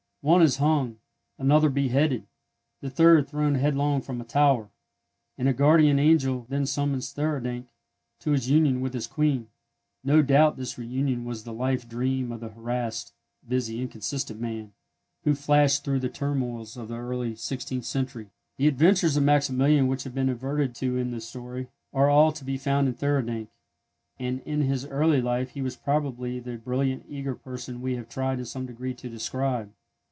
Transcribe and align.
One 0.23 0.43
is 0.43 0.57
hung, 0.57 0.99
another 1.39 1.67
beheaded, 1.67 2.27
the 2.79 2.91
third 2.91 3.27
thrown 3.27 3.55
headlong 3.55 4.03
from 4.03 4.21
a 4.21 4.23
tower, 4.23 4.69
and 5.35 5.49
a 5.49 5.51
guardian 5.53 5.97
angel 5.97 6.45
then 6.47 6.67
summons 6.67 7.11
Theurdank 7.11 7.65
to 8.19 8.29
his 8.29 8.47
union 8.47 8.81
with 8.81 8.93
his 8.93 9.07
Queen. 9.07 9.47
No 10.03 10.21
doubt 10.21 10.57
this 10.57 10.77
reunion 10.77 11.25
was 11.25 11.43
the 11.43 11.51
life 11.51 11.89
dream 11.89 12.31
of 12.31 12.39
the 12.41 12.49
harassed, 12.49 13.15
busy, 13.49 13.81
inconsistent 13.81 14.39
man, 14.39 14.73
who 15.23 15.33
flashed 15.33 15.83
through 15.83 16.01
the 16.01 16.07
turmoils 16.07 16.77
of 16.77 16.87
the 16.89 16.97
early 16.99 17.33
sixteenth 17.33 17.85
century. 17.85 18.29
The 18.57 18.67
adventures 18.67 19.17
of 19.17 19.23
Maximilian 19.23 19.87
which 19.87 20.03
have 20.03 20.13
been 20.13 20.29
adverted 20.29 20.75
to 20.75 20.97
in 20.97 21.09
the 21.09 21.19
story 21.19 21.67
are 21.93 22.11
all 22.11 22.31
to 22.33 22.45
be 22.45 22.59
found 22.59 22.87
in 22.87 22.93
Theurdank, 22.93 23.47
and 24.19 24.41
in 24.41 24.61
his 24.61 24.85
early 24.85 25.19
life 25.19 25.49
he 25.49 25.63
was 25.63 25.75
probably 25.75 26.39
the 26.39 26.57
brilliant 26.57 27.07
eager 27.09 27.33
person 27.33 27.81
we 27.81 27.95
have 27.95 28.07
tried 28.07 28.37
in 28.37 28.45
some 28.45 28.67
degree 28.67 28.93
to 28.93 29.09
describe. 29.09 29.71